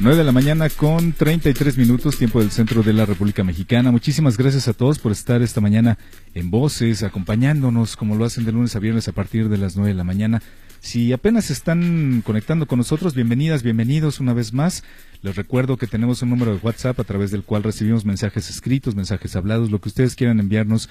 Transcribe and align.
9 0.00 0.16
de 0.16 0.22
la 0.22 0.30
mañana 0.30 0.68
con 0.68 1.12
33 1.12 1.76
minutos, 1.76 2.18
tiempo 2.18 2.38
del 2.38 2.52
centro 2.52 2.84
de 2.84 2.92
la 2.92 3.04
República 3.04 3.42
Mexicana. 3.42 3.90
Muchísimas 3.90 4.38
gracias 4.38 4.68
a 4.68 4.72
todos 4.72 5.00
por 5.00 5.10
estar 5.10 5.42
esta 5.42 5.60
mañana 5.60 5.98
en 6.34 6.52
voces, 6.52 7.02
acompañándonos 7.02 7.96
como 7.96 8.14
lo 8.14 8.24
hacen 8.24 8.44
de 8.44 8.52
lunes 8.52 8.76
a 8.76 8.78
viernes 8.78 9.08
a 9.08 9.12
partir 9.12 9.48
de 9.48 9.58
las 9.58 9.74
9 9.74 9.88
de 9.88 9.96
la 9.96 10.04
mañana. 10.04 10.40
Si 10.78 11.12
apenas 11.12 11.50
están 11.50 12.22
conectando 12.24 12.68
con 12.68 12.78
nosotros, 12.78 13.14
bienvenidas, 13.14 13.64
bienvenidos 13.64 14.20
una 14.20 14.34
vez 14.34 14.52
más. 14.52 14.84
Les 15.22 15.34
recuerdo 15.34 15.76
que 15.76 15.88
tenemos 15.88 16.22
un 16.22 16.30
número 16.30 16.54
de 16.54 16.60
WhatsApp 16.62 17.00
a 17.00 17.04
través 17.04 17.32
del 17.32 17.42
cual 17.42 17.64
recibimos 17.64 18.04
mensajes 18.04 18.50
escritos, 18.50 18.94
mensajes 18.94 19.34
hablados, 19.34 19.72
lo 19.72 19.80
que 19.80 19.88
ustedes 19.88 20.14
quieran 20.14 20.38
enviarnos 20.38 20.88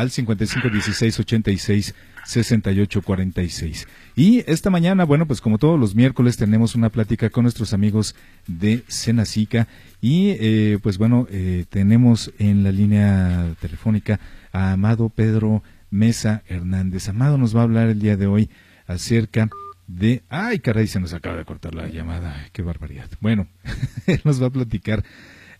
al 0.00 0.10
55 0.10 0.70
16 0.70 1.20
86 1.20 1.94
6846. 2.24 3.88
Y 4.16 4.44
esta 4.50 4.70
mañana, 4.70 5.04
bueno, 5.04 5.26
pues 5.26 5.40
como 5.40 5.58
todos 5.58 5.78
los 5.78 5.94
miércoles 5.94 6.36
tenemos 6.36 6.74
una 6.74 6.88
plática 6.88 7.30
con 7.30 7.44
nuestros 7.44 7.72
amigos 7.72 8.14
de 8.46 8.82
Senacica 8.88 9.68
y 10.00 10.36
eh, 10.40 10.78
pues 10.82 10.98
bueno, 10.98 11.26
eh, 11.30 11.64
tenemos 11.68 12.32
en 12.38 12.62
la 12.62 12.72
línea 12.72 13.54
telefónica 13.60 14.20
a 14.52 14.72
Amado 14.72 15.08
Pedro 15.08 15.62
Mesa 15.90 16.42
Hernández. 16.48 17.08
Amado 17.08 17.36
nos 17.36 17.54
va 17.54 17.60
a 17.60 17.64
hablar 17.64 17.88
el 17.88 18.00
día 18.00 18.16
de 18.16 18.26
hoy 18.26 18.50
acerca 18.86 19.48
de... 19.86 20.22
¡Ay, 20.28 20.60
caray! 20.60 20.86
Se 20.86 21.00
nos 21.00 21.12
acaba 21.12 21.36
de 21.36 21.44
cortar 21.44 21.74
la 21.74 21.88
llamada. 21.88 22.46
¡Qué 22.52 22.62
barbaridad! 22.62 23.08
Bueno, 23.20 23.48
él 24.06 24.20
nos 24.24 24.42
va 24.42 24.46
a 24.46 24.50
platicar 24.50 25.04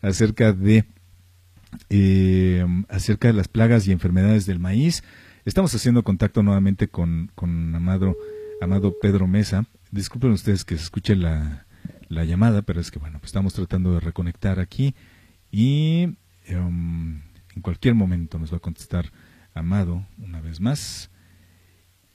acerca 0.02 0.52
de... 0.52 0.84
Eh, 1.88 2.64
acerca 2.88 3.28
de 3.28 3.34
las 3.34 3.48
plagas 3.48 3.86
y 3.86 3.92
enfermedades 3.92 4.46
del 4.46 4.58
maíz, 4.58 5.02
Estamos 5.46 5.74
haciendo 5.74 6.04
contacto 6.04 6.42
nuevamente 6.42 6.88
con, 6.88 7.30
con 7.34 7.74
Amado, 7.74 8.16
Amado 8.60 8.94
Pedro 9.00 9.26
Mesa. 9.26 9.64
Disculpen 9.90 10.32
ustedes 10.32 10.66
que 10.66 10.76
se 10.76 10.84
escuche 10.84 11.16
la, 11.16 11.66
la 12.08 12.24
llamada, 12.24 12.60
pero 12.60 12.78
es 12.78 12.90
que 12.90 12.98
bueno, 12.98 13.18
pues 13.18 13.30
estamos 13.30 13.54
tratando 13.54 13.94
de 13.94 14.00
reconectar 14.00 14.60
aquí 14.60 14.94
y 15.50 16.16
em, 16.44 17.22
en 17.56 17.62
cualquier 17.62 17.94
momento 17.94 18.38
nos 18.38 18.52
va 18.52 18.58
a 18.58 18.60
contestar 18.60 19.10
Amado 19.54 20.06
una 20.18 20.40
vez 20.40 20.60
más. 20.60 21.10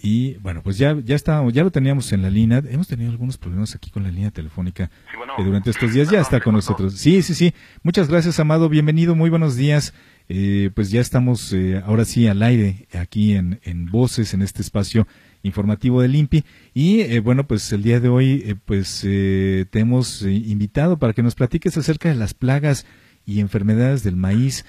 Y 0.06 0.36
bueno, 0.36 0.62
pues 0.62 0.78
ya 0.78 0.96
ya 1.04 1.16
está, 1.16 1.44
ya 1.50 1.64
lo 1.64 1.72
teníamos 1.72 2.14
en 2.14 2.22
la 2.22 2.30
línea. 2.30 2.62
Hemos 2.70 2.88
tenido 2.88 3.10
algunos 3.10 3.40
problemas 3.40 3.74
aquí 3.74 3.90
con 3.90 4.04
la 4.04 4.12
línea 4.12 4.30
telefónica 4.30 4.92
que 5.36 5.44
durante 5.44 5.72
estos 5.72 5.94
días 5.94 6.12
ya 6.12 6.22
está 6.22 6.40
con 6.42 6.54
nosotros. 6.54 6.94
Sí, 6.94 7.24
sí, 7.24 7.34
sí. 7.34 7.56
Muchas 7.82 8.08
gracias, 8.08 8.40
Amado. 8.40 8.70
Bienvenido. 8.70 9.16
Muy 9.16 9.32
buenos 9.32 9.56
días. 9.56 9.96
Eh, 10.30 10.70
pues 10.76 10.92
ya 10.92 11.02
estamos 11.02 11.52
eh, 11.54 11.82
ahora 11.84 12.06
sí 12.06 12.28
al 12.28 12.44
aire 12.44 12.88
aquí 12.94 13.34
en, 13.34 13.60
en 13.64 13.88
Voces, 13.88 14.36
en 14.36 14.44
este 14.44 14.62
espacio 14.62 15.08
informativo 15.42 16.04
del 16.04 16.14
INPI. 16.14 16.44
Y 16.76 17.00
eh, 17.02 17.20
bueno, 17.20 17.48
pues 17.48 17.74
el 17.74 17.82
día 17.82 18.00
de 18.00 18.10
hoy 18.10 18.60
pues 18.66 19.02
te 19.02 19.80
hemos 19.80 20.22
invitado 20.22 21.00
para 21.00 21.14
que 21.14 21.24
nos 21.24 21.34
platiques 21.34 21.78
acerca 21.78 22.10
de 22.10 22.16
las 22.16 22.36
plagas 22.36 22.86
y 23.26 23.40
enfermedades 23.40 24.04
del 24.04 24.18
maíz. 24.18 24.66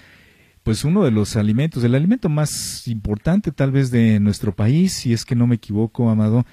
Pues 0.66 0.82
uno 0.82 1.04
de 1.04 1.12
los 1.12 1.36
alimentos, 1.36 1.84
el 1.84 1.94
alimento 1.94 2.28
más 2.28 2.88
importante 2.88 3.52
tal 3.52 3.70
vez 3.70 3.92
de 3.92 4.18
nuestro 4.18 4.50
país, 4.50 4.94
si 4.94 5.12
es 5.12 5.24
que 5.24 5.36
no 5.36 5.46
me 5.46 5.54
equivoco, 5.54 6.10
Amado, 6.10 6.44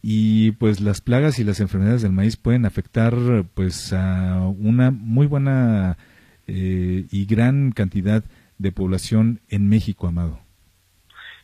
y 0.00 0.52
pues 0.52 0.80
las 0.80 1.02
plagas 1.02 1.38
y 1.38 1.44
las 1.44 1.60
enfermedades 1.60 2.00
del 2.00 2.12
maíz 2.12 2.38
pueden 2.38 2.64
afectar 2.64 3.14
pues 3.52 3.92
a 3.92 4.40
una 4.46 4.90
muy 4.90 5.26
buena 5.26 5.98
y 6.46 7.26
gran 7.26 7.72
cantidad 7.72 8.24
de 8.56 8.72
población 8.72 9.42
en 9.50 9.68
México, 9.68 10.06
Amado. 10.06 10.40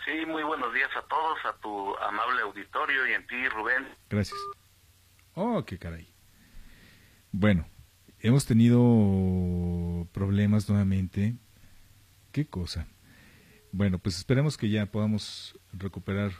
Sí, 0.06 0.24
muy 0.26 0.42
buenos 0.42 0.72
días 0.72 0.88
a 0.96 1.06
todos, 1.08 1.38
a 1.44 1.52
tu 1.60 1.94
amable 1.98 2.40
auditorio 2.44 3.06
y 3.10 3.12
en 3.12 3.26
ti, 3.26 3.46
Rubén. 3.54 3.88
Gracias. 4.08 4.38
Oh, 5.34 5.62
qué 5.66 5.76
caray. 5.76 6.08
Bueno, 7.30 7.66
hemos 8.20 8.46
tenido 8.46 10.08
problemas 10.12 10.66
nuevamente. 10.70 11.34
¿Qué 12.36 12.44
cosa? 12.44 12.86
Bueno, 13.72 13.98
pues 13.98 14.18
esperemos 14.18 14.58
que 14.58 14.68
ya 14.68 14.84
podamos 14.84 15.58
recuperar 15.72 16.32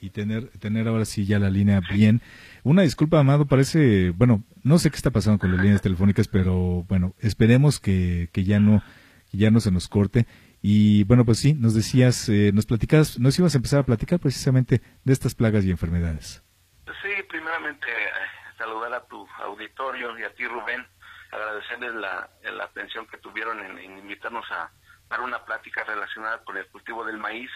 y 0.00 0.10
tener, 0.10 0.48
tener 0.58 0.88
ahora 0.88 1.04
sí 1.04 1.24
ya 1.24 1.38
la 1.38 1.50
línea 1.50 1.80
bien. 1.88 2.20
Una 2.64 2.82
disculpa, 2.82 3.20
Amado, 3.20 3.46
parece, 3.46 4.10
bueno, 4.10 4.42
no 4.64 4.76
sé 4.80 4.90
qué 4.90 4.96
está 4.96 5.12
pasando 5.12 5.38
con 5.38 5.52
las 5.52 5.60
líneas 5.60 5.82
telefónicas, 5.82 6.26
pero 6.26 6.82
bueno, 6.88 7.14
esperemos 7.20 7.78
que, 7.78 8.28
que 8.32 8.42
ya 8.42 8.58
no 8.58 8.82
ya 9.30 9.52
no 9.52 9.60
se 9.60 9.70
nos 9.70 9.86
corte. 9.86 10.26
Y 10.60 11.04
bueno, 11.04 11.24
pues 11.24 11.38
sí, 11.38 11.54
nos 11.54 11.76
decías, 11.76 12.28
eh, 12.28 12.50
nos 12.52 12.66
platicabas, 12.66 13.20
nos 13.20 13.38
ibas 13.38 13.54
a 13.54 13.58
empezar 13.58 13.78
a 13.78 13.86
platicar 13.86 14.18
precisamente 14.18 14.82
de 15.04 15.12
estas 15.12 15.36
plagas 15.36 15.64
y 15.64 15.70
enfermedades. 15.70 16.42
Sí, 16.86 17.22
primeramente 17.28 17.86
eh, 17.86 18.10
saludar 18.58 18.92
a 18.92 19.06
tu 19.06 19.24
auditorio 19.44 20.18
y 20.18 20.24
a 20.24 20.34
ti, 20.34 20.44
Rubén, 20.44 20.84
agradecerles 21.30 21.94
la, 21.94 22.28
la 22.52 22.64
atención 22.64 23.06
que 23.06 23.18
tuvieron 23.18 23.60
en, 23.60 23.98
invitarnos 23.98 24.44
a 24.50 24.72
dar 25.08 25.20
una 25.20 25.44
plática 25.44 25.84
relacionada 25.84 26.42
con 26.44 26.56
el 26.56 26.66
cultivo 26.68 27.04
del 27.04 27.18
maíz. 27.18 27.50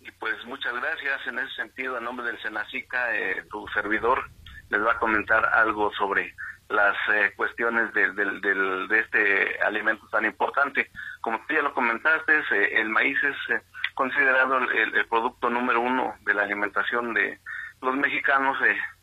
Y 0.00 0.10
pues 0.12 0.44
muchas 0.44 0.74
gracias 0.74 1.26
en 1.26 1.38
ese 1.38 1.54
sentido, 1.54 1.98
en 1.98 2.04
nombre 2.04 2.26
del 2.26 2.40
Senacica, 2.40 3.14
eh, 3.16 3.44
tu 3.50 3.66
servidor 3.68 4.30
les 4.70 4.84
va 4.84 4.92
a 4.92 4.98
comentar 4.98 5.44
algo 5.46 5.92
sobre 5.94 6.34
las 6.68 6.96
eh, 7.14 7.32
cuestiones 7.34 7.92
de, 7.94 8.12
de, 8.12 8.98
este 9.00 9.58
alimento 9.62 10.06
tan 10.08 10.24
importante. 10.24 10.90
Como 11.20 11.38
tú 11.46 11.54
ya 11.54 11.62
lo 11.62 11.72
comentaste, 11.72 12.38
eh, 12.38 12.80
el 12.80 12.90
maíz 12.90 13.16
es 13.22 13.36
eh, 13.56 13.62
considerado 13.94 14.58
el, 14.58 15.06
producto 15.06 15.48
número 15.48 15.80
uno 15.80 16.14
de 16.24 16.34
la 16.34 16.42
alimentación 16.42 17.14
de 17.14 17.38
los 17.80 17.96
mexicanos 17.96 18.58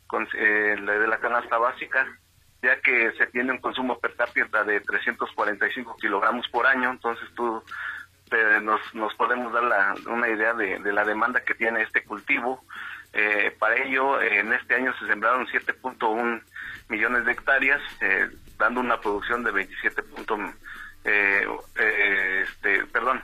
con, 0.08 0.26
de 0.26 1.08
la 1.08 1.20
canasta 1.20 1.58
básica, 1.58 2.08
ya 2.66 2.82
que 2.82 3.12
se 3.18 3.28
tiene 3.28 3.52
un 3.52 3.60
consumo 3.60 4.00
per 4.00 4.16
cápita 4.16 4.64
de 4.64 4.82
345 4.82 5.98
kilogramos 5.98 6.48
por 6.50 6.66
año, 6.66 6.92
entonces 6.92 7.28
tú 7.36 7.64
nos, 8.64 8.82
nos 8.96 9.14
podemos 9.14 9.54
dar 9.54 9.64
la, 9.64 9.96
una 10.08 10.28
idea 10.28 10.54
de, 10.54 10.80
la 10.92 11.06
demanda 11.06 11.44
que 11.46 11.54
tiene 11.54 11.84
este 11.84 12.04
cultivo. 12.04 12.66
para 13.60 13.76
ello, 13.76 14.20
en 14.20 14.52
este 14.52 14.76
año 14.76 14.94
se 15.00 15.08
sembraron 15.08 15.48
7.1 15.48 16.42
millones 16.90 17.26
de 17.26 17.32
hectáreas, 17.32 17.82
eh, 18.02 18.30
dando 18.58 18.82
una 18.82 19.00
producción 19.00 19.44
de 19.44 19.52
27 19.52 20.02
eh, 21.06 21.48
eh, 21.78 22.46
este, 22.48 22.86
perdón, 22.88 23.24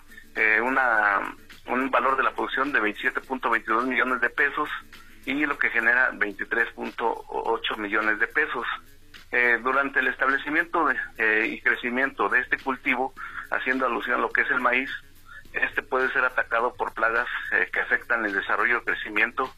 una, 0.64 1.36
un 1.68 1.90
valor 1.90 2.16
de 2.18 2.24
la 2.24 2.32
producción 2.32 2.72
de 2.72 2.82
27.22 2.82 3.86
millones 3.86 4.22
de 4.22 4.30
pesos 4.30 4.70
y 5.26 5.46
lo 5.46 5.58
que 5.58 5.70
genera 5.70 6.12
23.8 6.14 7.78
millones 7.78 8.20
de 8.20 8.28
pesos. 8.28 8.66
Durante 9.64 10.00
el 10.00 10.08
establecimiento 10.08 10.90
y 11.20 11.62
crecimiento 11.62 12.28
de 12.28 12.42
este 12.42 12.58
cultivo, 12.58 13.14
haciendo 13.50 13.86
alusión 13.86 14.20
a 14.20 14.22
lo 14.22 14.30
que 14.30 14.42
es 14.42 14.52
el 14.52 14.60
maíz, 14.60 14.90
este 15.54 15.82
puede 15.82 16.12
ser 16.12 16.26
atacado 16.26 16.74
por 16.74 16.94
plagas 16.94 17.28
que 17.72 17.80
afectan 17.80 18.26
el 18.26 18.34
desarrollo 18.34 18.80
y 18.80 18.84
crecimiento 18.84 19.50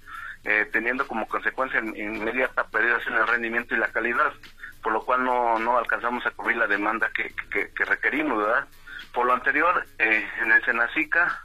eh, 0.46 0.68
teniendo 0.74 1.08
como 1.08 1.26
consecuencia 1.26 1.80
inmediata 1.80 2.68
pérdidas 2.68 3.06
en 3.08 3.14
el 3.14 3.26
rendimiento 3.26 3.76
y 3.76 3.78
la 3.78 3.88
calidad, 3.94 4.34
por 4.82 4.92
lo 4.92 5.06
cual 5.06 5.24
no, 5.24 5.58
no 5.60 5.78
alcanzamos 5.78 6.26
a 6.26 6.32
cubrir 6.32 6.58
la 6.58 6.68
demanda 6.68 7.10
que, 7.16 7.34
que, 7.50 7.86
requerimos, 7.86 8.40
¿verdad? 8.40 8.68
Por 9.14 9.26
lo 9.26 9.34
anterior, 9.34 9.86
eh, 10.00 10.28
en 10.42 10.52
el 10.52 10.66
Senacica 10.66 11.42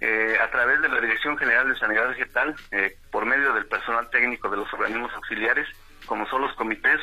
eh, 0.00 0.38
a 0.40 0.48
través 0.50 0.80
de 0.80 0.88
la 0.88 1.00
Dirección 1.00 1.36
General 1.38 1.68
de 1.68 1.78
Sanidad 1.78 2.08
Vegetal, 2.08 2.54
eh, 2.70 2.96
por 3.10 3.26
medio 3.26 3.52
del 3.52 3.66
personal 3.66 4.08
técnico 4.10 4.48
de 4.48 4.58
los 4.58 4.72
organismos 4.72 5.12
auxiliares, 5.14 5.66
como 6.06 6.26
son 6.26 6.42
los 6.42 6.54
comités, 6.54 7.00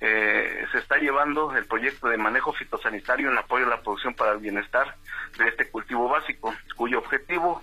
eh, 0.00 0.66
se 0.72 0.78
está 0.78 0.98
llevando 0.98 1.56
el 1.56 1.64
proyecto 1.66 2.08
de 2.08 2.18
manejo 2.18 2.52
fitosanitario 2.52 3.30
en 3.30 3.38
apoyo 3.38 3.66
a 3.66 3.70
la 3.70 3.82
producción 3.82 4.14
para 4.14 4.32
el 4.32 4.38
bienestar 4.38 4.94
de 5.38 5.48
este 5.48 5.70
cultivo 5.70 6.08
básico, 6.08 6.54
cuyo 6.76 6.98
objetivo 6.98 7.60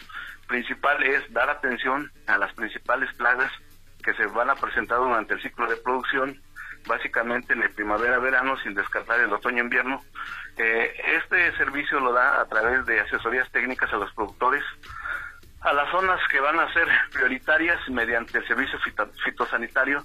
principal 0.48 1.04
es 1.04 1.32
dar 1.32 1.50
atención 1.50 2.12
a 2.28 2.38
las 2.38 2.54
principales 2.54 3.14
plagas 3.16 3.52
que 4.04 4.14
se 4.16 4.26
van 4.28 4.50
a 4.50 4.56
presentar 4.56 4.98
durante 4.98 5.36
el 5.36 5.42
ciclo 5.42 5.68
de 5.68 5.78
producción, 5.78 6.42
básicamente 6.86 7.54
en 7.54 7.64
el 7.64 7.72
primavera-verano, 7.72 8.58
sin 8.58 8.74
descartar 8.74 9.20
el 9.20 9.32
otoño-invierno. 9.32 10.04
Eh, 10.58 10.94
este 11.18 11.56
servicio 11.56 12.00
lo 12.00 12.12
da 12.12 12.42
a 12.42 12.46
través 12.46 12.86
de 12.86 13.00
asesorías 13.00 13.50
técnicas 13.52 13.92
a 13.94 13.98
los 13.98 14.12
productores, 14.14 14.64
a 15.62 15.72
las 15.72 15.90
zonas 15.92 16.20
que 16.30 16.42
van 16.42 16.60
a 16.60 16.72
ser 16.74 16.88
prioritarias 17.14 17.80
mediante 17.90 18.40
el 18.40 18.48
servicio 18.48 18.78
fitosanitario, 19.24 20.04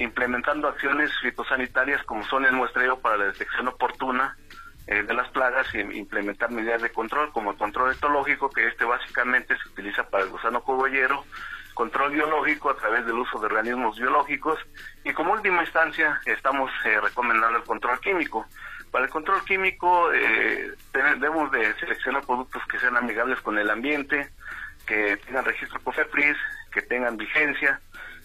implementando 0.00 0.68
acciones 0.68 1.10
fitosanitarias 1.22 2.02
como 2.04 2.24
son 2.24 2.44
el 2.44 2.52
muestreo 2.52 2.98
para 3.00 3.16
la 3.16 3.24
detección 3.26 3.68
oportuna 3.68 4.36
eh, 4.86 5.02
de 5.02 5.14
las 5.14 5.28
plagas 5.28 5.66
y 5.74 5.80
implementar 5.80 6.50
medidas 6.50 6.82
de 6.82 6.90
control 6.90 7.32
como 7.32 7.52
el 7.52 7.56
control 7.58 7.92
etológico, 7.92 8.50
que 8.50 8.66
este 8.66 8.84
básicamente 8.84 9.56
se 9.56 9.68
utiliza 9.68 10.08
para 10.08 10.24
el 10.24 10.30
gusano 10.30 10.62
cogollero, 10.62 11.24
control 11.74 12.12
biológico 12.12 12.70
a 12.70 12.76
través 12.76 13.06
del 13.06 13.16
uso 13.16 13.38
de 13.38 13.46
organismos 13.46 13.98
biológicos 13.98 14.58
y 15.04 15.12
como 15.12 15.32
última 15.32 15.62
instancia 15.62 16.20
estamos 16.26 16.70
eh, 16.84 17.00
recomendando 17.00 17.58
el 17.58 17.64
control 17.64 18.00
químico. 18.00 18.46
Para 18.90 19.04
el 19.04 19.10
control 19.10 19.44
químico 19.44 20.12
eh, 20.12 20.72
debemos 20.92 21.52
de 21.52 21.72
seleccionar 21.74 22.24
productos 22.26 22.62
que 22.66 22.78
sean 22.80 22.96
amigables 22.96 23.40
con 23.42 23.58
el 23.58 23.70
ambiente, 23.70 24.30
que 24.86 25.16
tengan 25.18 25.44
registro 25.44 25.78
COFEPRIS, 25.84 26.36
que 26.72 26.82
tengan 26.82 27.16
vigencia, 27.16 27.80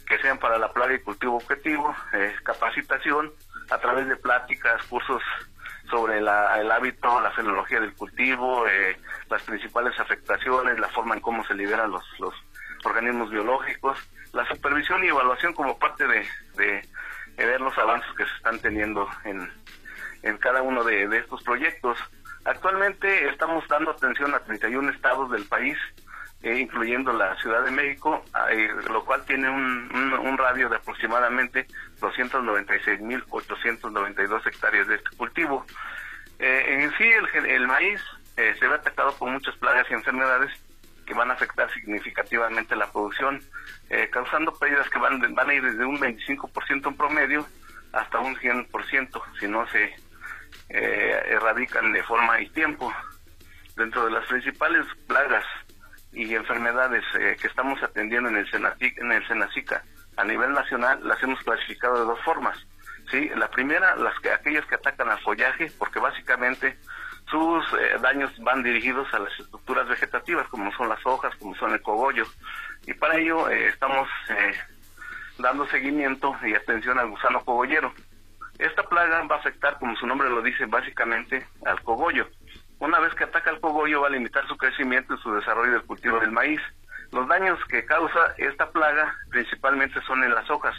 que 0.05 0.17
sean 0.19 0.37
para 0.37 0.57
la 0.57 0.71
plaga 0.71 0.93
y 0.93 0.99
cultivo 0.99 1.37
objetivo, 1.37 1.95
eh, 2.13 2.35
capacitación 2.43 3.31
a 3.69 3.77
través 3.79 4.07
de 4.07 4.15
pláticas, 4.15 4.83
cursos 4.83 5.21
sobre 5.89 6.17
el 6.19 6.27
hábito, 6.27 7.21
la 7.21 7.31
fenología 7.31 7.79
del 7.79 7.93
cultivo, 7.93 8.67
eh, 8.67 8.97
las 9.29 9.41
principales 9.43 9.99
afectaciones, 9.99 10.79
la 10.79 10.89
forma 10.89 11.15
en 11.15 11.21
cómo 11.21 11.45
se 11.45 11.53
liberan 11.53 11.91
los, 11.91 12.03
los 12.19 12.33
organismos 12.83 13.29
biológicos, 13.29 13.97
la 14.33 14.47
supervisión 14.47 15.03
y 15.03 15.07
evaluación 15.07 15.53
como 15.53 15.77
parte 15.77 16.07
de, 16.07 16.25
de, 16.55 16.87
ver 17.37 17.61
los 17.61 17.77
avances 17.77 18.09
que 18.17 18.25
se 18.25 18.35
están 18.35 18.59
teniendo 18.59 19.07
en, 19.23 19.51
en 20.23 20.37
cada 20.37 20.61
uno 20.61 20.83
de, 20.83 21.07
de 21.07 21.19
estos 21.19 21.43
proyectos. 21.43 21.97
Actualmente 22.43 23.29
estamos 23.29 23.67
dando 23.67 23.91
atención 23.91 24.33
a 24.33 24.39
31 24.39 24.91
estados 24.91 25.31
del 25.31 25.45
país, 25.45 25.77
eh, 26.43 26.59
incluyendo 26.59 27.11
la 27.11 27.35
Ciudad 27.37 27.63
de 27.63 27.71
México, 27.71 28.23
eh, 28.51 28.69
lo 28.91 29.03
cual 29.03 29.25
tiene 29.25 29.49
un, 29.49 29.91
un, 29.91 30.37
radio 30.37 30.69
de 30.69 30.75
aproximadamente 30.75 31.65
296.892 31.99 34.45
hectáreas 34.45 34.87
de 34.87 34.93
este 34.95 35.09
cultivo. 35.17 35.65
Eh, 36.37 36.65
en 36.67 36.91
sí, 36.97 37.03
el, 37.03 37.25
el 37.47 37.67
maíz 37.67 37.99
se 38.35 38.67
ve 38.67 38.75
atacado 38.75 39.15
por 39.15 39.31
muchas 39.31 39.55
plagas 39.55 39.89
y 39.89 39.93
enfermedades 39.93 40.51
que 41.05 41.15
van 41.15 41.31
a 41.31 41.35
afectar 41.35 41.73
significativamente 41.73 42.75
la 42.75 42.91
producción, 42.91 43.41
causando 44.11 44.53
pérdidas 44.53 44.89
que 44.89 44.99
van, 44.99 45.21
van 45.33 45.49
a 45.49 45.53
ir 45.53 45.63
desde 45.63 45.85
un 45.85 45.97
25% 45.97 46.87
en 46.87 46.97
promedio 46.97 47.47
hasta 47.93 48.19
un 48.19 48.35
100% 48.35 49.21
si 49.39 49.47
no 49.47 49.65
se 49.67 49.95
erradican 50.67 51.93
de 51.93 52.03
forma 52.03 52.41
y 52.41 52.49
tiempo. 52.49 52.93
Dentro 53.77 54.03
de 54.05 54.11
las 54.11 54.27
principales 54.27 54.85
plagas 55.07 55.45
y 56.15 56.33
enfermedades 56.33 57.03
eh, 57.19 57.35
que 57.39 57.47
estamos 57.47 57.81
atendiendo 57.83 58.29
en 58.29 58.37
el 58.37 58.49
Senacic, 58.49 58.97
en 58.97 59.11
el 59.11 59.27
Senacica 59.27 59.83
a 60.17 60.23
nivel 60.23 60.53
nacional 60.53 60.99
las 61.03 61.21
hemos 61.23 61.39
clasificado 61.41 61.99
de 61.99 62.05
dos 62.05 62.19
formas. 62.23 62.57
Sí, 63.11 63.29
la 63.35 63.49
primera, 63.49 63.95
las 63.97 64.17
que 64.19 64.31
aquellas 64.31 64.65
que 64.65 64.75
atacan 64.75 65.09
al 65.09 65.19
follaje, 65.19 65.71
porque 65.77 65.99
básicamente 65.99 66.77
sus 67.29 67.63
eh, 67.73 67.97
daños 68.01 68.31
van 68.39 68.63
dirigidos 68.63 69.13
a 69.13 69.19
las 69.19 69.39
estructuras 69.39 69.87
vegetativas, 69.87 70.47
como 70.47 70.71
son 70.73 70.89
las 70.89 71.05
hojas, 71.05 71.35
como 71.35 71.53
son 71.55 71.73
el 71.73 71.81
cogollo, 71.81 72.25
y 72.87 72.93
para 72.93 73.17
ello 73.17 73.49
eh, 73.49 73.67
estamos 73.67 74.07
dando 75.37 75.67
seguimiento 75.67 76.35
y 76.43 76.53
atención 76.53 76.97
al 76.97 77.09
gusano 77.09 77.43
cogollero. 77.43 77.93
Esta 78.57 78.83
plaga 78.83 79.21
va 79.23 79.35
a 79.35 79.39
afectar, 79.39 79.77
como 79.79 79.95
su 79.97 80.07
nombre 80.07 80.29
lo 80.29 80.41
dice, 80.41 80.65
básicamente 80.65 81.45
al 81.65 81.81
cogollo. 81.81 82.27
Una 82.79 82.99
vez 82.99 83.13
que 83.15 83.23
ataca 83.23 83.51
el 83.51 83.59
cogollo 83.59 84.01
va 84.01 84.07
a 84.07 84.11
limitar 84.11 84.47
su 84.47 84.57
crecimiento 84.57 85.13
y 85.13 85.17
su 85.19 85.33
desarrollo 85.33 85.71
del 85.71 85.83
cultivo 85.83 86.19
del 86.19 86.31
maíz. 86.31 86.61
Los 87.11 87.27
daños 87.27 87.59
que 87.65 87.85
causa 87.85 88.33
esta 88.37 88.69
plaga 88.71 89.15
principalmente 89.29 90.01
son 90.01 90.23
en 90.23 90.33
las 90.33 90.49
hojas. 90.49 90.75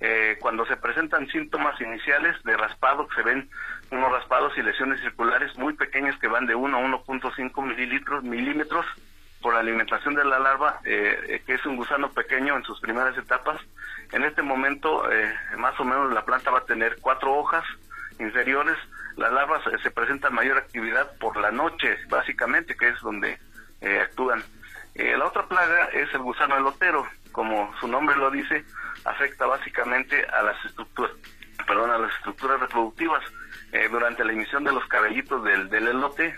Eh, 0.00 0.36
cuando 0.40 0.66
se 0.66 0.76
presentan 0.76 1.26
síntomas 1.28 1.80
iniciales 1.80 2.36
de 2.42 2.56
raspado, 2.56 3.08
se 3.14 3.22
ven 3.22 3.48
unos 3.90 4.12
raspados 4.12 4.52
y 4.58 4.62
lesiones 4.62 5.00
circulares 5.00 5.56
muy 5.56 5.72
pequeñas 5.74 6.18
que 6.18 6.28
van 6.28 6.46
de 6.46 6.54
1 6.54 6.76
a 6.76 6.80
1.5 6.80 7.62
mililitros, 7.64 8.22
milímetros 8.22 8.84
por 9.40 9.54
alimentación 9.54 10.14
de 10.14 10.24
la 10.24 10.38
larva, 10.38 10.80
eh, 10.84 11.18
eh, 11.28 11.42
que 11.46 11.54
es 11.54 11.64
un 11.64 11.76
gusano 11.76 12.10
pequeño 12.10 12.56
en 12.56 12.64
sus 12.64 12.80
primeras 12.80 13.16
etapas. 13.16 13.60
En 14.12 14.24
este 14.24 14.42
momento, 14.42 15.04
más 15.56 15.78
o 15.80 15.84
menos 15.84 16.12
la 16.12 16.24
planta 16.24 16.50
va 16.50 16.58
a 16.58 16.64
tener 16.64 16.98
cuatro 17.00 17.34
hojas 17.34 17.64
inferiores, 18.18 18.76
las 19.16 19.32
larvas 19.32 19.62
se 19.82 19.90
presentan 19.90 20.34
mayor 20.34 20.58
actividad 20.58 21.16
por 21.18 21.36
la 21.38 21.50
noche, 21.50 21.96
básicamente, 22.08 22.76
que 22.76 22.88
es 22.88 23.00
donde 23.00 23.38
eh, 23.80 24.00
actúan. 24.00 24.42
Eh, 24.94 25.16
la 25.16 25.26
otra 25.26 25.46
plaga 25.46 25.86
es 25.86 26.12
el 26.12 26.20
gusano 26.20 26.56
elotero, 26.56 27.06
como 27.32 27.74
su 27.80 27.88
nombre 27.88 28.16
lo 28.16 28.30
dice, 28.30 28.64
afecta 29.04 29.46
básicamente 29.46 30.24
a 30.26 30.42
las 30.42 30.62
estructuras, 30.64 31.12
perdón, 31.66 31.90
a 31.90 31.98
las 31.98 32.14
estructuras 32.14 32.60
reproductivas. 32.60 33.22
Eh, 33.72 33.88
durante 33.90 34.24
la 34.24 34.32
emisión 34.32 34.62
de 34.64 34.72
los 34.72 34.86
cabellitos 34.86 35.42
del, 35.42 35.68
del 35.68 35.88
elote, 35.88 36.36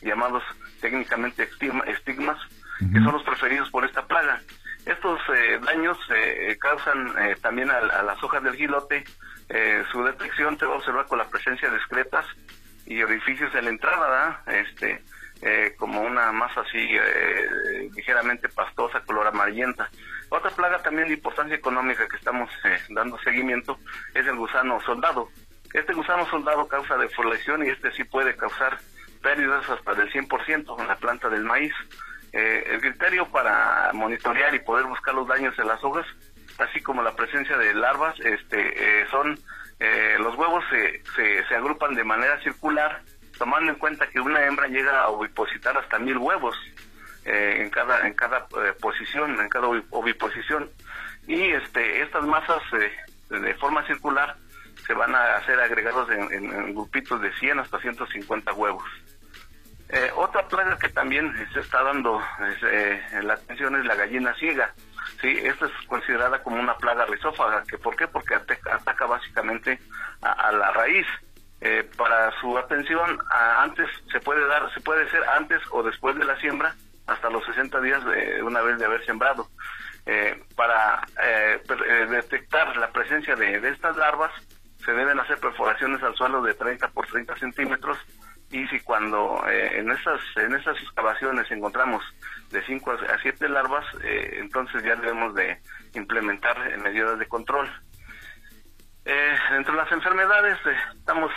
llamados 0.00 0.42
técnicamente 0.80 1.42
estigmas, 1.42 2.38
que 2.78 3.00
son 3.00 3.12
los 3.12 3.22
preferidos 3.24 3.68
por 3.70 3.84
esta 3.84 4.06
plaga. 4.06 4.40
Estos 4.86 5.20
daños 5.62 5.98
causan 6.60 7.12
también 7.42 7.70
a, 7.70 7.78
a, 7.78 8.02
las 8.04 8.22
hojas 8.22 8.42
del 8.44 8.54
gilote 8.54 9.04
eh, 9.54 9.84
su 9.92 10.02
detección 10.02 10.58
se 10.58 10.64
va 10.64 10.72
a 10.72 10.76
observar 10.78 11.06
con 11.06 11.18
la 11.18 11.28
presencia 11.28 11.68
de 11.68 11.76
excretas 11.76 12.24
y 12.86 13.02
orificios 13.02 13.54
en 13.54 13.64
la 13.64 13.70
entrada, 13.70 14.42
este, 14.46 15.02
eh, 15.42 15.74
como 15.76 16.00
una 16.00 16.32
masa 16.32 16.62
así 16.62 16.78
eh, 16.78 17.90
ligeramente 17.94 18.48
pastosa, 18.48 19.00
color 19.00 19.26
amarillenta. 19.26 19.90
Otra 20.30 20.50
plaga 20.52 20.78
también 20.82 21.08
de 21.08 21.14
importancia 21.14 21.54
económica 21.54 22.08
que 22.08 22.16
estamos 22.16 22.48
dando 22.88 23.18
seguimiento 23.18 23.78
es 24.14 24.26
el 24.26 24.36
gusano 24.36 24.80
soldado. 24.80 25.28
Este 25.74 25.92
gusano 25.92 26.26
soldado 26.30 26.66
causa 26.66 26.96
defoliación 26.96 27.66
y 27.66 27.68
este 27.68 27.92
sí 27.92 28.04
puede 28.04 28.34
causar 28.34 28.78
pérdidas 29.20 29.68
hasta 29.68 29.94
del 29.94 30.10
100% 30.10 30.80
en 30.80 30.88
la 30.88 30.96
planta 30.96 31.28
del 31.28 31.44
maíz. 31.44 31.74
el 32.32 32.80
criterio 32.80 33.26
para 33.26 33.90
monitorear 33.92 34.54
y 34.54 34.60
poder 34.60 34.86
buscar 34.86 35.14
los 35.14 35.28
daños 35.28 35.58
en 35.58 35.68
las 35.68 35.84
hojas 35.84 36.06
así 36.58 36.80
como 36.80 37.02
la 37.02 37.14
presencia 37.14 37.56
de 37.56 37.74
larvas, 37.74 38.18
este, 38.20 39.00
eh, 39.00 39.06
son 39.10 39.38
eh, 39.80 40.16
los 40.18 40.36
huevos 40.36 40.64
se, 40.70 41.02
se, 41.48 41.54
agrupan 41.54 41.94
de 41.94 42.04
manera 42.04 42.40
circular, 42.42 43.02
tomando 43.38 43.72
en 43.72 43.78
cuenta 43.78 44.06
que 44.06 44.20
una 44.20 44.44
hembra 44.44 44.68
llega 44.68 45.02
a 45.02 45.08
ovipositar 45.08 45.76
hasta 45.76 45.98
mil 45.98 46.18
huevos 46.18 46.56
eh, 47.24 47.58
en 47.60 47.70
cada 47.70 48.06
en 48.06 48.14
cada 48.14 48.46
posición, 48.80 49.40
en 49.40 49.48
cada 49.48 49.68
oviposición, 49.90 50.70
y 51.26 51.50
este 51.50 52.02
estas 52.02 52.24
masas 52.24 52.62
de 53.28 53.54
forma 53.54 53.84
circular 53.86 54.36
se 54.86 54.94
van 54.94 55.14
a 55.14 55.36
hacer 55.36 55.58
agregados 55.60 56.10
en, 56.10 56.74
grupitos 56.74 57.20
de 57.20 57.32
100 57.34 57.60
hasta 57.60 57.80
150 57.80 58.52
huevos. 58.52 58.84
otra 60.16 60.46
plaga 60.48 60.78
que 60.78 60.88
también 60.88 61.32
se 61.52 61.60
está 61.60 61.82
dando 61.82 62.20
la 63.22 63.34
atención 63.34 63.76
es 63.76 63.84
la 63.84 63.94
gallina 63.94 64.34
ciega. 64.34 64.72
Sí, 65.20 65.38
esta 65.42 65.66
es 65.66 65.72
considerada 65.86 66.42
como 66.42 66.60
una 66.60 66.76
plaga 66.76 67.06
rizófaga. 67.06 67.62
¿Que 67.68 67.78
¿Por 67.78 67.96
qué? 67.96 68.08
Porque 68.08 68.34
ataca, 68.34 69.06
básicamente 69.06 69.78
a, 70.20 70.52
la 70.52 70.70
raíz. 70.72 71.06
Eh, 71.60 71.88
para 71.96 72.32
su 72.40 72.58
atención, 72.58 73.20
antes 73.30 73.88
se 74.10 74.18
puede 74.18 74.44
dar, 74.48 74.72
se 74.74 74.80
puede 74.80 75.08
ser 75.10 75.22
antes 75.28 75.62
o 75.70 75.82
después 75.84 76.16
de 76.16 76.24
la 76.24 76.36
siembra, 76.40 76.74
hasta 77.06 77.30
los 77.30 77.44
60 77.44 77.80
días 77.80 78.04
de 78.04 78.42
una 78.42 78.62
vez 78.62 78.78
de 78.78 78.86
haber 78.86 79.04
sembrado. 79.06 79.48
Eh, 80.04 80.42
para 80.56 81.06
eh, 81.22 81.62
detectar 82.10 82.76
la 82.76 82.90
presencia 82.90 83.36
de, 83.36 83.60
de, 83.60 83.68
estas 83.68 83.96
larvas, 83.96 84.32
se 84.84 84.92
deben 84.92 85.20
hacer 85.20 85.38
perforaciones 85.38 86.02
al 86.02 86.16
suelo 86.16 86.42
de 86.42 86.54
30 86.54 86.88
por 86.88 87.06
30 87.06 87.36
centímetros 87.36 87.96
y 88.52 88.66
si 88.68 88.78
cuando 88.80 89.42
en 89.48 89.90
esas 89.90 90.20
en 90.36 90.54
esas 90.54 90.76
excavaciones 90.80 91.50
encontramos 91.50 92.04
de 92.50 92.64
5 92.64 92.90
a 92.92 93.18
7 93.20 93.48
larvas, 93.48 93.84
eh, 94.04 94.36
entonces 94.38 94.82
ya 94.84 94.94
debemos 94.94 95.34
de 95.34 95.58
implementar 95.94 96.56
medidas 96.78 97.18
de 97.18 97.26
control. 97.26 97.68
Eh, 99.04 99.36
entre 99.56 99.74
las 99.74 99.90
enfermedades 99.90 100.58
eh, 100.64 100.76
estamos 100.96 101.32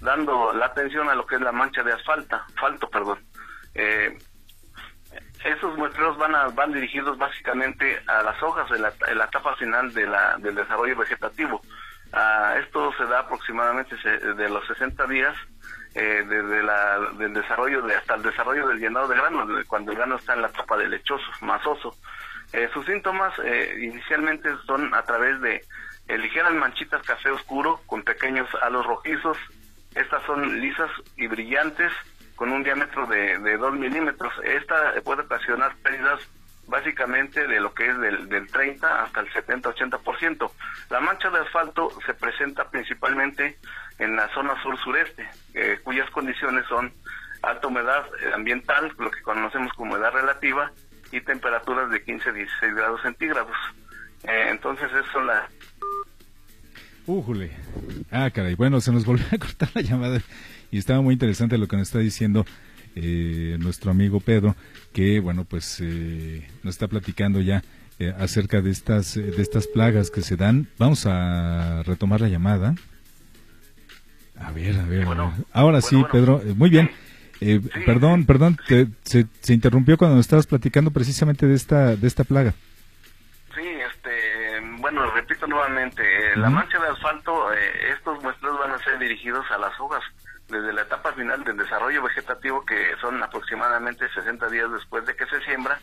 dando 0.00 0.52
la 0.52 0.66
atención 0.66 1.08
a 1.08 1.14
lo 1.14 1.26
que 1.26 1.36
es 1.36 1.40
la 1.40 1.52
mancha 1.52 1.82
de 1.82 1.92
asfalto, 1.92 2.36
asfalto, 2.36 2.90
perdón. 2.90 3.24
Eh, 3.74 4.18
Esos 5.44 5.76
muestreos 5.78 6.18
van, 6.18 6.34
a, 6.34 6.48
van 6.48 6.72
dirigidos 6.72 7.16
básicamente 7.16 8.02
a 8.06 8.22
las 8.22 8.42
hojas 8.42 8.70
en 8.72 8.82
la, 8.82 9.24
etapa 9.24 9.56
final 9.56 9.92
de 9.94 10.06
la, 10.06 10.36
del 10.38 10.54
desarrollo 10.54 10.96
vegetativo. 10.96 11.62
Ah, 12.12 12.56
esto 12.58 12.92
se 12.98 13.04
da 13.04 13.20
aproximadamente 13.20 13.96
de 13.96 14.48
los 14.48 14.66
60 14.66 15.06
días 15.06 15.34
eh, 15.94 16.24
desde 16.28 16.62
la, 16.62 16.98
del 17.18 17.34
desarrollo 17.34 17.82
de, 17.82 17.94
hasta 17.94 18.14
el 18.14 18.22
desarrollo 18.22 18.68
del 18.68 18.78
llenado 18.78 19.08
de 19.08 19.16
grano, 19.16 19.46
cuando 19.68 19.92
el 19.92 19.98
grano 19.98 20.16
está 20.16 20.34
en 20.34 20.42
la 20.42 20.48
etapa 20.48 20.76
de 20.76 20.88
lechoso, 20.88 21.26
masoso. 21.40 21.96
Eh, 22.52 22.68
sus 22.72 22.84
síntomas 22.84 23.32
eh, 23.44 23.76
inicialmente 23.80 24.50
son 24.66 24.92
a 24.92 25.02
través 25.02 25.40
de 25.40 25.64
eh, 26.08 26.18
ligeras 26.18 26.52
manchitas 26.52 27.02
café 27.02 27.30
oscuro 27.30 27.80
con 27.86 28.02
pequeños 28.02 28.48
halos 28.62 28.86
rojizos. 28.86 29.38
Estas 29.94 30.22
son 30.24 30.60
lisas 30.60 30.90
y 31.16 31.28
brillantes 31.28 31.92
con 32.34 32.50
un 32.50 32.64
diámetro 32.64 33.06
de, 33.06 33.38
de 33.38 33.56
2 33.56 33.74
milímetros. 33.74 34.32
Esta 34.42 34.94
puede 35.04 35.22
ocasionar 35.22 35.76
pérdidas 35.76 36.20
básicamente 36.70 37.46
de 37.46 37.60
lo 37.60 37.74
que 37.74 37.88
es 37.88 37.98
del, 37.98 38.28
del 38.28 38.46
30 38.46 39.02
hasta 39.02 39.20
el 39.20 39.30
70-80%. 39.32 40.50
La 40.88 41.00
mancha 41.00 41.28
de 41.30 41.40
asfalto 41.40 41.90
se 42.06 42.14
presenta 42.14 42.70
principalmente 42.70 43.58
en 43.98 44.16
la 44.16 44.32
zona 44.32 44.54
sur-sureste, 44.62 45.28
cuyas 45.84 46.08
condiciones 46.10 46.64
son 46.66 46.92
alta 47.42 47.66
humedad 47.66 48.04
ambiental, 48.34 48.92
lo 48.98 49.10
que 49.10 49.20
conocemos 49.22 49.72
como 49.74 49.92
humedad 49.92 50.12
relativa, 50.12 50.72
y 51.12 51.20
temperaturas 51.20 51.90
de 51.90 52.02
15 52.02 52.30
a 52.30 52.32
16 52.32 52.74
grados 52.74 53.02
centígrados. 53.02 53.56
Eh, 54.24 54.48
entonces, 54.50 54.90
eso 54.92 55.10
son 55.12 55.26
las... 55.26 55.50
Ah, 58.10 58.30
caray. 58.30 58.54
Bueno, 58.54 58.80
se 58.80 58.92
nos 58.92 59.04
volvió 59.04 59.26
a 59.32 59.38
cortar 59.38 59.70
la 59.74 59.80
llamada 59.80 60.20
y 60.70 60.78
estaba 60.78 61.00
muy 61.00 61.14
interesante 61.14 61.58
lo 61.58 61.66
que 61.66 61.76
nos 61.76 61.88
está 61.88 61.98
diciendo 61.98 62.44
eh, 62.96 63.56
nuestro 63.60 63.90
amigo 63.90 64.20
Pedro, 64.20 64.56
que, 64.92 65.20
bueno, 65.20 65.44
pues 65.44 65.80
eh, 65.80 66.48
nos 66.62 66.74
está 66.74 66.88
platicando 66.88 67.40
ya 67.40 67.62
acerca 68.18 68.62
de 68.62 68.70
estas, 68.70 69.14
de 69.14 69.42
estas 69.42 69.66
plagas 69.66 70.10
que 70.10 70.22
se 70.22 70.36
dan. 70.36 70.68
Vamos 70.78 71.04
a 71.04 71.82
retomar 71.82 72.22
la 72.22 72.28
llamada. 72.28 72.74
A 74.38 74.52
ver, 74.52 74.78
a 74.78 74.84
ver. 74.84 75.06
Ahora 75.52 75.82
sí, 75.82 76.02
Pedro. 76.10 76.40
muy 76.56 76.70
bien. 76.70 76.90
Eh, 77.40 77.60
perdón, 77.86 78.26
perdón, 78.26 78.58
se, 78.66 79.26
se, 79.40 79.54
interrumpió 79.54 79.96
cuando 79.96 80.20
estabas 80.20 80.46
platicando 80.46 80.90
precisamente 80.90 81.46
de 81.46 81.54
esta 81.54 81.96
de 81.96 82.06
esta 82.06 82.22
plaga. 82.22 82.52
Sí, 83.54 83.62
este, 83.62 84.60
bueno, 84.78 85.10
repito 85.12 85.46
nuevamente, 85.46 86.02
eh, 86.02 86.36
la 86.36 86.50
mancha 86.50 86.78
de 86.78 86.88
asfalto, 86.88 87.52
eh, 87.54 87.92
estos 87.96 88.22
muestros 88.22 88.58
van 88.58 88.72
a 88.72 88.78
ser 88.84 88.98
dirigidos 88.98 89.46
a 89.50 89.56
las 89.56 89.72
hojas 89.80 90.02
desde 90.50 90.72
la 90.72 90.82
etapa 90.82 91.12
final 91.12 91.42
del 91.44 91.56
desarrollo 91.56 92.02
vegetativo, 92.02 92.64
que 92.64 92.94
son 93.00 93.22
aproximadamente 93.22 94.08
60 94.08 94.48
días 94.48 94.70
después 94.72 95.06
de 95.06 95.16
que 95.16 95.26
se 95.26 95.40
siembra, 95.42 95.78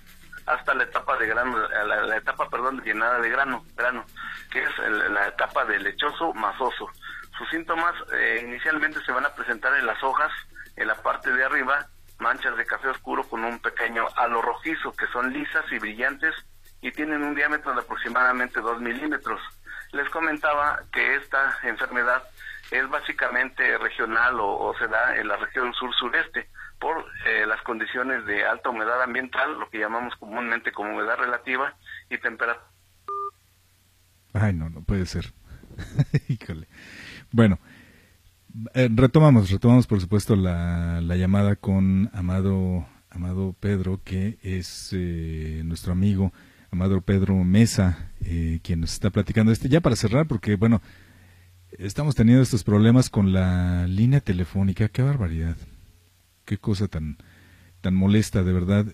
hasta 0.45 0.73
la 0.73 0.83
etapa 0.83 1.17
de 1.17 1.27
grano, 1.27 1.57
la, 1.57 2.17
etapa, 2.17 2.49
perdón, 2.49 2.81
llenada 2.83 3.19
de 3.19 3.29
grano, 3.29 3.65
grano, 3.75 4.05
que 4.51 4.63
es 4.63 4.69
la 5.11 5.27
etapa 5.27 5.65
de 5.65 5.79
lechoso 5.79 6.33
masoso. 6.33 6.89
Sus 7.37 7.49
síntomas 7.49 7.93
inicialmente 8.43 8.99
se 9.05 9.11
van 9.11 9.25
a 9.25 9.33
presentar 9.33 9.77
en 9.77 9.85
las 9.85 10.01
hojas, 10.03 10.31
en 10.75 10.87
la 10.87 10.95
parte 10.95 11.31
de 11.31 11.43
arriba 11.43 11.87
manchas 12.19 12.57
de 12.57 12.65
café 12.65 12.89
oscuro 12.89 13.23
con 13.27 13.43
un 13.43 13.59
pequeño 13.59 14.05
halo 14.15 14.41
rojizo 14.41 14.91
que 14.93 15.07
son 15.07 15.31
lisas 15.31 15.65
y 15.71 15.79
brillantes 15.79 16.33
y 16.81 16.91
tienen 16.91 17.23
un 17.23 17.35
diámetro 17.35 17.73
de 17.73 17.81
aproximadamente 17.81 18.59
2 18.59 18.81
milímetros. 18.81 19.39
Les 19.91 20.09
comentaba 20.09 20.81
que 20.91 21.15
esta 21.15 21.57
enfermedad 21.63 22.23
es 22.71 22.89
básicamente 22.89 23.77
regional 23.77 24.37
o, 24.39 24.73
se 24.77 24.87
da 24.87 25.15
en 25.15 25.27
la 25.27 25.37
región 25.37 25.73
sur-sureste 25.73 26.49
por 26.79 27.05
eh, 27.25 27.45
las 27.47 27.61
condiciones 27.63 28.25
de 28.25 28.45
alta 28.45 28.69
humedad 28.69 29.01
ambiental, 29.01 29.59
lo 29.59 29.69
que 29.69 29.79
llamamos 29.79 30.15
comúnmente 30.15 30.71
como 30.71 30.91
humedad 30.93 31.17
relativa 31.17 31.75
y 32.09 32.17
temperatura. 32.17 32.67
Ay, 34.33 34.53
no, 34.53 34.69
no 34.69 34.81
puede 34.81 35.05
ser. 35.05 35.33
Híjole. 36.27 36.67
Bueno, 37.31 37.59
eh, 38.73 38.89
retomamos, 38.93 39.49
retomamos 39.49 39.87
por 39.87 39.99
supuesto 40.01 40.35
la, 40.35 41.01
la, 41.01 41.15
llamada 41.15 41.55
con 41.55 42.09
Amado, 42.13 42.85
Amado 43.09 43.55
Pedro, 43.59 44.01
que 44.03 44.37
es 44.41 44.91
eh, 44.93 45.61
nuestro 45.65 45.93
amigo, 45.93 46.33
Amado 46.71 47.01
Pedro 47.01 47.35
Mesa, 47.35 48.11
eh, 48.21 48.59
quien 48.63 48.81
nos 48.81 48.93
está 48.93 49.09
platicando 49.09 49.51
este. 49.51 49.69
Ya 49.69 49.81
para 49.81 49.95
cerrar, 49.95 50.27
porque 50.27 50.55
bueno, 50.55 50.81
estamos 51.71 52.15
teniendo 52.15 52.43
estos 52.43 52.63
problemas 52.63 53.09
con 53.09 53.33
la 53.33 53.87
línea 53.87 54.19
telefónica, 54.19 54.89
qué 54.89 55.01
barbaridad, 55.01 55.57
qué 56.45 56.57
cosa 56.57 56.87
tan, 56.87 57.17
tan 57.81 57.95
molesta 57.95 58.43
de 58.43 58.53
verdad 58.53 58.85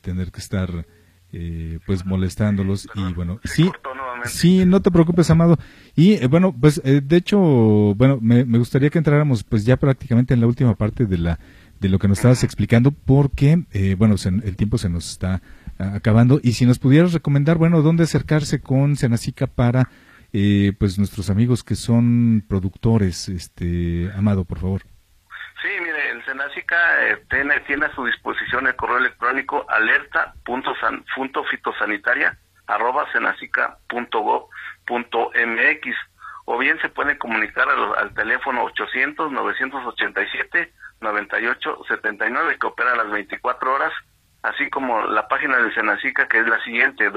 tener 0.00 0.32
que 0.32 0.40
estar 0.40 0.86
pues 1.86 2.06
molestándolos. 2.06 2.88
y 2.94 3.12
bueno, 3.12 3.40
sí, 3.44 3.70
Sí, 4.24 4.64
no 4.64 4.80
te 4.80 4.90
preocupes, 4.90 5.30
Amado. 5.30 5.58
Y 5.94 6.14
eh, 6.14 6.26
bueno, 6.28 6.54
pues 6.58 6.80
eh, 6.84 7.00
de 7.04 7.16
hecho, 7.16 7.38
bueno, 7.38 8.18
me, 8.20 8.42
gustaría 8.44 8.90
que 8.90 8.98
entráramos 8.98 9.42
pues 9.44 9.64
ya 9.64 9.76
prácticamente 9.76 10.34
en 10.34 10.40
la 10.40 10.46
última 10.46 10.74
parte 10.74 11.06
de 11.06 11.18
la 11.18 11.38
de 11.80 11.88
lo 11.88 11.98
que 11.98 12.08
nos 12.08 12.18
estabas 12.18 12.44
explicando, 12.44 12.92
porque 12.92 13.64
eh, 13.72 13.94
bueno, 13.98 14.14
el 14.24 14.56
tiempo 14.56 14.78
se 14.78 14.88
nos 14.88 15.10
está 15.10 15.42
ah, 15.78 15.92
acabando. 15.94 16.40
Y 16.42 16.52
si 16.52 16.64
nos 16.64 16.78
pudieras 16.78 17.12
recomendar, 17.12 17.58
bueno, 17.58 17.82
dónde 17.82 18.04
acercarse 18.04 18.60
con 18.60 18.96
Senacica 18.96 19.46
para 19.46 19.90
pues 20.78 20.98
nuestros 20.98 21.30
amigos 21.30 21.62
que 21.62 21.76
son 21.76 22.44
productores, 22.48 23.28
este 23.28 24.10
Amado, 24.16 24.44
por 24.44 24.58
favor. 24.58 24.82
Sí, 25.62 25.68
mire, 25.80 26.10
el 26.10 26.24
Senacica 26.24 26.76
tiene, 27.30 27.60
tiene 27.60 27.86
a 27.86 27.94
su 27.94 28.04
disposición 28.04 28.66
el 28.66 28.74
correo 28.74 28.98
electrónico 28.98 29.64
alerta.fitosanitaria 29.68 32.36
arroba 32.66 33.06
mx 34.86 35.96
o 36.46 36.58
bien 36.58 36.78
se 36.80 36.88
puede 36.88 37.16
comunicar 37.16 37.68
al, 37.68 38.12
teléfono 38.14 38.64
800-987-9879 41.00 42.58
que 42.58 42.66
opera 42.66 42.96
las 42.96 43.10
24 43.10 43.74
horas, 43.74 43.92
así 44.42 44.68
como 44.68 45.06
la 45.06 45.28
página 45.28 45.58
del 45.58 45.72
Senacica 45.74 46.26
que 46.28 46.40
es 46.40 46.46
la 46.46 46.62
siguiente 46.64 47.08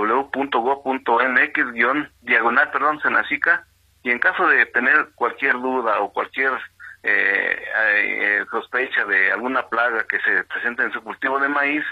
www.go.mx 0.00 1.72
diagonal, 2.22 3.00
Senacica 3.02 3.66
y 4.02 4.10
en 4.10 4.18
caso 4.18 4.46
de 4.48 4.66
tener 4.66 5.08
cualquier 5.14 5.54
duda 5.54 6.00
o 6.00 6.12
cualquier 6.12 6.52
eh, 7.02 7.64
eh, 7.76 8.44
sospecha 8.50 9.04
de 9.04 9.32
alguna 9.32 9.68
plaga 9.68 10.04
que 10.06 10.18
se 10.20 10.44
presente 10.44 10.82
en 10.82 10.92
su 10.92 11.02
cultivo 11.02 11.38
de 11.38 11.48
maíz, 11.48 11.84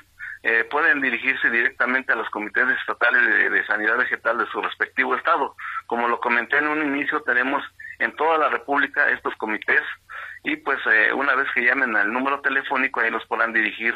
eh, 0.44 0.64
pueden 0.64 1.00
dirigirse 1.00 1.48
directamente 1.50 2.12
a 2.12 2.16
los 2.16 2.28
comités 2.30 2.68
estatales 2.80 3.50
de, 3.50 3.64
sanidad 3.64 3.96
vegetal 3.96 4.38
de 4.38 4.46
su 4.46 4.60
respectivo 4.60 5.14
estado. 5.14 5.54
Como 5.86 6.08
lo 6.08 6.18
comenté 6.18 6.58
en 6.58 6.66
un 6.66 6.82
inicio, 6.82 7.22
tenemos 7.22 7.62
en 8.00 8.14
toda 8.16 8.38
la 8.38 8.48
República 8.48 9.08
estos 9.10 9.34
comités 9.36 9.82
y 10.42 10.56
pues 10.56 10.80
eh, 10.86 11.12
una 11.12 11.36
vez 11.36 11.46
que 11.54 11.64
llamen 11.64 11.94
al 11.94 12.12
número 12.12 12.40
telefónico 12.40 12.98
ahí 12.98 13.10
los 13.10 13.24
podrán 13.26 13.52
dirigir 13.52 13.94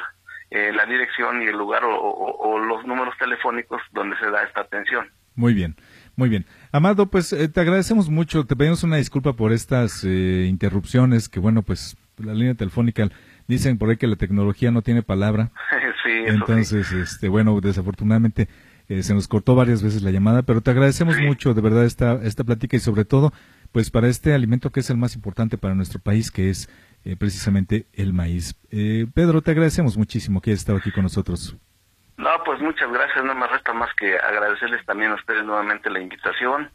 eh, 0.57 0.73
la 0.73 0.87
dirección 0.87 1.43
y 1.43 1.47
el 1.47 1.57
lugar 1.57 1.83
o, 1.85 2.59
los 2.59 2.87
números 2.87 3.15
telefónicos 3.19 3.81
donde 3.93 4.17
se 4.19 4.31
da 4.31 4.43
esta 4.43 4.63
atención. 4.63 5.09
Muy 5.35 5.55
bien, 5.55 5.77
muy 6.17 6.29
bien. 6.29 6.47
Amado, 6.73 7.07
pues 7.07 7.29
te 7.31 7.61
agradecemos 7.61 8.09
mucho, 8.09 8.45
te 8.45 8.57
pedimos 8.57 8.83
una 8.83 8.97
disculpa 8.97 9.35
por 9.35 9.53
estas 9.53 10.03
interrupciones, 10.05 11.29
que 11.29 11.39
bueno, 11.39 11.63
pues 11.63 11.97
la 12.19 12.33
línea 12.33 12.55
telefónica 12.55 13.09
Dicen 13.49 13.79
por 13.79 13.91
ahí 13.91 13.97
que 13.97 14.07
la 14.07 14.17
tecnología 14.17 14.71
no 14.71 14.83
tiene 14.83 15.03
palabra. 15.03 15.51
sí, 16.05 16.11
Entonces, 16.27 16.91
este, 16.93 17.29
bueno, 17.29 17.61
desafortunadamente 17.61 18.49
eh, 18.89 19.03
se 19.03 19.15
nos 19.15 19.29
cortó 19.29 19.55
varias 19.55 19.83
veces 19.83 20.03
la 20.03 20.11
llamada, 20.11 20.43
pero 20.43 20.61
te 20.61 20.71
agradecemos 20.71 21.19
mucho 21.21 21.55
de 21.55 21.61
verdad 21.61 21.85
esta, 21.85 22.15
esta 22.23 22.45
plática 22.45 22.77
y 22.77 22.81
sobre 22.81 23.05
todo, 23.05 23.33
pues 23.73 23.91
para 23.91 24.09
este 24.09 24.35
alimento 24.35 24.71
que 24.71 24.81
es 24.81 24.91
el 24.91 24.97
más 24.97 25.15
importante 25.15 25.59
para 25.59 25.75
nuestro 25.75 26.01
país, 26.01 26.31
que 26.31 26.51
es 26.51 26.69
eh, 27.07 27.17
precisamente 27.17 27.87
el 27.93 28.13
maíz. 28.13 28.57
Eh, 28.73 29.07
Pedro, 29.15 29.41
te 29.41 29.53
agradecemos 29.53 29.97
muchísimo 29.97 30.41
que 30.41 30.51
hayas 30.51 30.61
estado 30.63 30.79
aquí 30.79 30.91
con 30.91 31.05
nosotros. 31.05 31.57
No, 32.17 32.31
pues 32.45 32.61
muchas 32.61 32.91
gracias, 32.91 33.25
no 33.25 33.33
me 33.33 33.47
resta 33.47 33.73
más 33.73 33.95
que 33.95 34.19
agradecerles 34.19 34.85
también 34.87 35.13
a 35.13 35.15
ustedes 35.15 35.45
nuevamente 35.45 35.89
la 35.89 36.01
invitación 36.01 36.69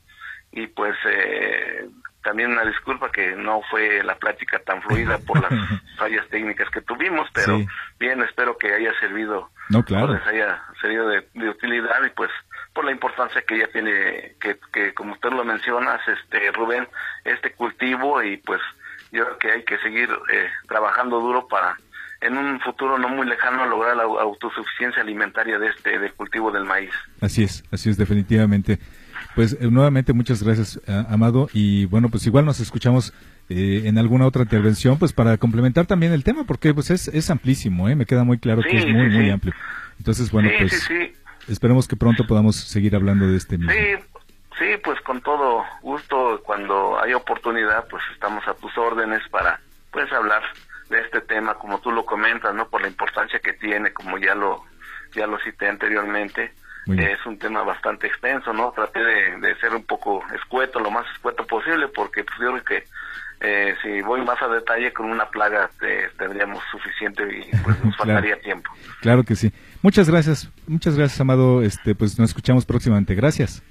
y 0.53 0.67
pues 0.67 0.95
eh, 1.05 1.89
también 2.23 2.51
una 2.51 2.63
disculpa 2.63 3.11
que 3.11 3.35
no 3.35 3.61
fue 3.69 4.03
la 4.03 4.15
plática 4.15 4.59
tan 4.59 4.81
fluida 4.83 5.17
por 5.17 5.41
las 5.41 5.51
fallas 5.97 6.25
técnicas 6.29 6.69
que 6.69 6.79
tuvimos, 6.79 7.27
pero 7.33 7.59
bien, 7.99 8.21
espero 8.21 8.57
que 8.57 8.73
haya 8.73 8.97
servido, 9.01 9.49
no, 9.67 9.83
claro. 9.83 10.13
les 10.13 10.25
haya 10.27 10.63
servido 10.79 11.09
de, 11.09 11.49
utilidad 11.49 12.05
y 12.05 12.09
pues 12.11 12.31
por 12.71 12.85
la 12.85 12.91
importancia 12.91 13.41
que 13.41 13.55
ella 13.55 13.69
tiene, 13.73 14.35
que, 14.39 14.57
que 14.71 14.93
como 14.93 15.11
usted 15.11 15.31
lo 15.31 15.43
mencionas, 15.43 15.99
este 16.07 16.53
Rubén, 16.53 16.87
este 17.25 17.51
cultivo 17.51 18.23
y 18.23 18.37
pues 18.37 18.61
yo 19.11 19.25
creo 19.25 19.37
que 19.37 19.51
hay 19.51 19.63
que 19.63 19.77
seguir 19.79 20.09
eh, 20.31 20.47
trabajando 20.67 21.19
duro 21.19 21.47
para 21.47 21.77
en 22.21 22.37
un 22.37 22.59
futuro 22.59 22.99
no 22.99 23.09
muy 23.09 23.27
lejano 23.27 23.65
lograr 23.65 23.97
la 23.97 24.03
autosuficiencia 24.03 25.01
alimentaria 25.01 25.57
de 25.57 25.67
este 25.69 25.97
del 25.97 26.13
cultivo 26.13 26.51
del 26.51 26.65
maíz. 26.65 26.91
Así 27.19 27.43
es, 27.43 27.63
así 27.71 27.89
es 27.89 27.97
definitivamente. 27.97 28.79
Pues 29.35 29.53
eh, 29.53 29.69
nuevamente 29.71 30.13
muchas 30.13 30.43
gracias, 30.43 30.79
Amado. 31.09 31.49
Y 31.53 31.85
bueno, 31.85 32.09
pues 32.09 32.25
igual 32.27 32.45
nos 32.45 32.59
escuchamos 32.59 33.13
eh, 33.49 33.83
en 33.85 33.97
alguna 33.97 34.25
otra 34.27 34.43
intervención, 34.43 34.97
pues 34.97 35.11
para 35.11 35.37
complementar 35.37 35.85
también 35.85 36.13
el 36.13 36.23
tema, 36.23 36.45
porque 36.45 36.73
pues 36.73 36.89
es, 36.89 37.09
es 37.09 37.29
amplísimo, 37.29 37.89
¿eh? 37.89 37.95
me 37.95 38.05
queda 38.05 38.23
muy 38.23 38.37
claro 38.37 38.61
que 38.61 38.77
es 38.77 38.87
muy, 38.87 39.09
muy 39.09 39.29
amplio. 39.29 39.53
Entonces, 39.97 40.31
bueno, 40.31 40.49
pues 40.57 40.89
esperemos 41.49 41.87
que 41.87 41.95
pronto 41.95 42.25
podamos 42.25 42.55
seguir 42.55 42.95
hablando 42.95 43.27
de 43.27 43.35
este 43.35 43.57
mismo. 43.57 43.73
Sí, 43.73 44.03
sí, 44.57 44.77
pues 44.83 44.99
con 45.01 45.21
todo 45.21 45.63
gusto, 45.81 46.41
cuando 46.43 46.99
hay 47.01 47.13
oportunidad, 47.13 47.87
pues 47.89 48.03
estamos 48.13 48.47
a 48.47 48.53
tus 48.53 48.77
órdenes 48.77 49.21
para 49.29 49.59
pues 49.91 50.11
hablar 50.11 50.43
de 50.89 50.99
este 50.99 51.21
tema, 51.21 51.55
como 51.55 51.79
tú 51.79 51.91
lo 51.91 52.05
comentas, 52.05 52.53
¿no? 52.53 52.67
Por 52.67 52.81
la 52.81 52.87
importancia 52.87 53.39
que 53.39 53.53
tiene, 53.53 53.93
como 53.93 54.17
ya 54.17 54.35
lo 54.35 54.63
ya 55.13 55.27
lo 55.27 55.37
cité 55.39 55.67
anteriormente. 55.67 56.53
Es 56.87 57.23
un 57.27 57.37
tema 57.37 57.63
bastante 57.63 58.07
extenso, 58.07 58.51
¿no? 58.53 58.71
Traté 58.71 58.99
de, 58.99 59.55
ser 59.61 59.73
un 59.73 59.83
poco 59.83 60.23
escueto, 60.33 60.79
lo 60.79 60.89
más 60.89 61.05
escueto 61.13 61.45
posible, 61.45 61.87
porque 61.87 62.23
pues, 62.23 62.37
yo 62.39 62.51
creo 62.51 62.63
que 62.63 62.83
eh, 63.39 63.75
si 63.81 64.01
voy 64.01 64.21
más 64.25 64.41
a 64.41 64.47
detalle 64.47 64.91
con 64.91 65.05
una 65.05 65.29
plaga 65.29 65.69
tendríamos 66.17 66.61
suficiente 66.71 67.23
y 67.23 67.55
pues 67.63 67.79
nos 67.85 67.95
faltaría 67.95 68.39
tiempo. 68.41 68.71
Claro 68.99 69.23
que 69.23 69.35
sí. 69.35 69.53
Muchas 69.83 70.09
gracias, 70.09 70.49
muchas 70.67 70.97
gracias, 70.97 71.21
Amado. 71.21 71.61
Este, 71.61 71.95
pues 71.95 72.17
nos 72.19 72.29
escuchamos 72.29 72.65
próximamente. 72.65 73.13
Gracias. 73.13 73.63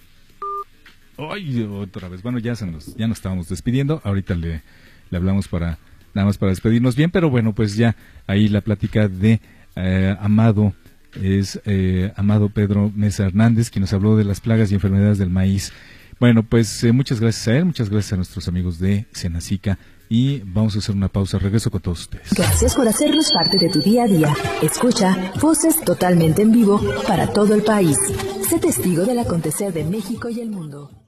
Otra 1.29 2.09
vez. 2.09 2.23
Bueno, 2.23 2.39
ya 2.39 2.55
se 2.55 2.67
nos, 2.67 2.95
ya 2.97 3.07
nos 3.07 3.19
estábamos 3.19 3.49
despidiendo. 3.49 4.00
Ahorita 4.05 4.35
le, 4.35 4.62
le 5.11 5.17
hablamos 5.17 5.49
para 5.49 5.79
nada 6.15 6.27
más 6.27 6.39
para 6.39 6.50
despedirnos 6.50 6.97
bien, 6.97 7.11
pero 7.11 7.31
bueno, 7.31 7.55
pues 7.55 7.77
ya 7.77 7.97
ahí 8.27 8.49
la 8.49 8.61
plática 8.61 9.09
de 9.09 9.41
eh, 9.77 10.17
Amado 10.21 10.73
es 11.21 11.61
eh, 11.65 12.12
Amado 12.17 12.49
Pedro 12.49 12.91
Mesa 12.95 13.27
Hernández, 13.27 13.71
quien 13.71 13.83
nos 13.83 13.93
habló 13.93 14.17
de 14.17 14.25
las 14.25 14.41
plagas 14.41 14.71
y 14.71 14.75
enfermedades 14.75 15.19
del 15.19 15.31
maíz. 15.31 15.73
Bueno, 16.19 16.43
pues 16.43 16.85
eh, 16.85 16.93
muchas 16.93 17.21
gracias 17.21 17.49
a 17.49 17.57
él, 17.57 17.65
muchas 17.65 17.89
gracias 17.89 18.12
a 18.12 18.17
nuestros 18.17 18.47
amigos 18.47 18.79
de 18.79 19.07
Senacica 19.12 19.79
y 20.09 20.41
vamos 20.41 20.77
a 20.77 20.81
hacer 20.81 20.95
una 20.95 21.09
pausa. 21.09 21.39
Regreso 21.39 21.71
con 21.71 21.81
todos 21.81 22.00
ustedes. 22.00 22.35
Gracias 22.35 22.75
por 22.75 22.87
hacernos 22.87 23.33
parte 23.33 23.57
de 23.57 23.71
tu 23.71 23.81
día 23.81 24.05
a 24.05 24.07
día. 24.07 24.35
Escucha 24.61 25.33
voces 25.41 25.81
totalmente 25.83 26.43
en 26.43 26.53
vivo 26.53 26.81
para 27.07 27.29
todo 27.29 27.55
el 27.55 27.62
país. 27.62 27.97
Sé 28.49 28.59
testigo 28.59 29.05
del 29.05 29.21
acontecer 29.21 29.73
de 29.73 29.85
México 29.85 30.29
y 30.29 30.41
el 30.41 30.50
mundo. 30.50 31.00